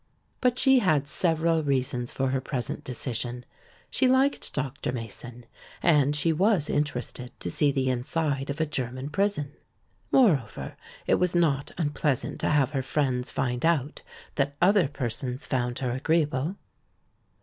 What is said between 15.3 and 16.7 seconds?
found her agreeable.